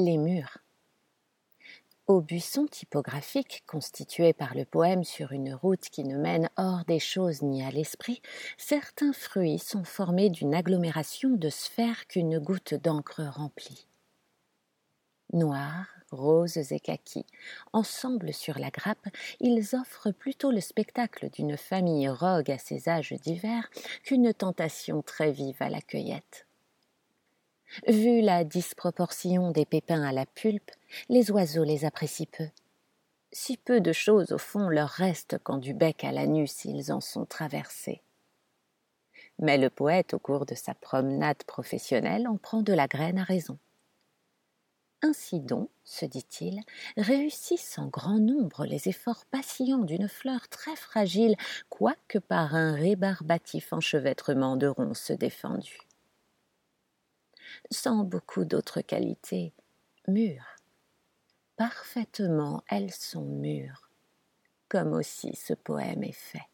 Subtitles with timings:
[0.00, 0.58] Les murs.
[2.06, 7.00] Au buisson typographique constitué par le poème sur une route qui ne mène hors des
[7.00, 8.22] choses ni à l'esprit,
[8.56, 13.88] certains fruits sont formés d'une agglomération de sphères qu'une goutte d'encre remplit.
[15.32, 17.26] Noirs, roses et kakis,
[17.72, 19.08] ensemble sur la grappe,
[19.40, 23.68] ils offrent plutôt le spectacle d'une famille rogue à ses âges divers
[24.04, 26.47] qu'une tentation très vive à la cueillette.
[27.86, 30.70] Vu la disproportion des pépins à la pulpe,
[31.08, 32.48] les oiseaux les apprécient peu.
[33.30, 37.00] Si peu de choses au fond leur restent quand du bec à l'anus ils en
[37.00, 38.02] sont traversés.
[39.38, 43.24] Mais le poète, au cours de sa promenade professionnelle, en prend de la graine à
[43.24, 43.58] raison.
[45.02, 46.60] Ainsi donc, se dit-il,
[46.96, 51.36] réussissent en grand nombre les efforts patients d'une fleur très fragile,
[51.68, 55.87] quoique par un rébarbatif enchevêtrement de ronces défendues
[57.70, 59.52] sans beaucoup d'autres qualités,
[60.06, 60.56] mûres.
[61.56, 63.90] Parfaitement elles sont mûres,
[64.68, 66.48] comme aussi ce poème est fait.